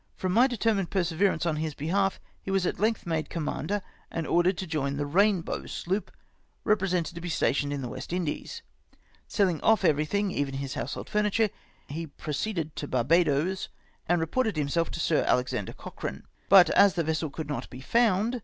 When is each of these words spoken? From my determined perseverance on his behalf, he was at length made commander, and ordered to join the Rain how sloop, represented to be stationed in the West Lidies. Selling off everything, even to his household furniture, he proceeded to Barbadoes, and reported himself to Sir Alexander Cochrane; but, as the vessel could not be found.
From 0.15 0.31
my 0.31 0.47
determined 0.47 0.89
perseverance 0.89 1.45
on 1.45 1.57
his 1.57 1.75
behalf, 1.75 2.19
he 2.41 2.49
was 2.49 2.65
at 2.65 2.79
length 2.79 3.05
made 3.05 3.29
commander, 3.29 3.83
and 4.09 4.25
ordered 4.25 4.57
to 4.57 4.65
join 4.65 4.97
the 4.97 5.05
Rain 5.05 5.43
how 5.45 5.67
sloop, 5.67 6.11
represented 6.63 7.13
to 7.13 7.21
be 7.21 7.29
stationed 7.29 7.71
in 7.71 7.83
the 7.83 7.87
West 7.87 8.11
Lidies. 8.11 8.63
Selling 9.27 9.61
off 9.61 9.85
everything, 9.85 10.31
even 10.31 10.53
to 10.55 10.59
his 10.59 10.73
household 10.73 11.07
furniture, 11.07 11.51
he 11.87 12.07
proceeded 12.07 12.75
to 12.77 12.87
Barbadoes, 12.87 13.69
and 14.09 14.19
reported 14.19 14.55
himself 14.55 14.89
to 14.89 14.99
Sir 14.99 15.23
Alexander 15.27 15.73
Cochrane; 15.73 16.23
but, 16.49 16.71
as 16.71 16.95
the 16.95 17.03
vessel 17.03 17.29
could 17.29 17.47
not 17.47 17.69
be 17.69 17.79
found. 17.79 18.39